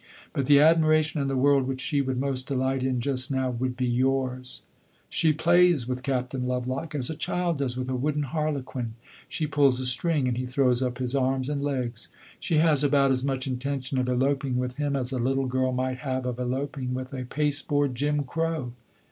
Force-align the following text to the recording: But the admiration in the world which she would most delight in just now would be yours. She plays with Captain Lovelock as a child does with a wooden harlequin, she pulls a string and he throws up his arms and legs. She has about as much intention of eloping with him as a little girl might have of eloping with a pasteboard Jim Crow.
But 0.33 0.47
the 0.47 0.59
admiration 0.59 1.21
in 1.21 1.27
the 1.27 1.37
world 1.37 1.67
which 1.67 1.79
she 1.79 2.01
would 2.01 2.19
most 2.19 2.47
delight 2.47 2.81
in 2.81 3.01
just 3.01 3.29
now 3.29 3.51
would 3.51 3.77
be 3.77 3.85
yours. 3.85 4.63
She 5.09 5.31
plays 5.31 5.87
with 5.87 6.01
Captain 6.01 6.47
Lovelock 6.47 6.95
as 6.95 7.11
a 7.11 7.15
child 7.15 7.59
does 7.59 7.77
with 7.77 7.87
a 7.87 7.93
wooden 7.95 8.23
harlequin, 8.23 8.95
she 9.29 9.45
pulls 9.45 9.79
a 9.79 9.85
string 9.85 10.27
and 10.27 10.37
he 10.39 10.47
throws 10.47 10.81
up 10.81 10.97
his 10.97 11.13
arms 11.15 11.49
and 11.49 11.61
legs. 11.63 12.07
She 12.39 12.55
has 12.57 12.83
about 12.83 13.11
as 13.11 13.23
much 13.23 13.45
intention 13.45 13.99
of 13.99 14.09
eloping 14.09 14.57
with 14.57 14.77
him 14.77 14.95
as 14.95 15.11
a 15.11 15.19
little 15.19 15.45
girl 15.45 15.71
might 15.71 15.99
have 15.99 16.25
of 16.25 16.39
eloping 16.39 16.95
with 16.95 17.13
a 17.13 17.25
pasteboard 17.25 17.93
Jim 17.93 18.23
Crow. 18.23 18.73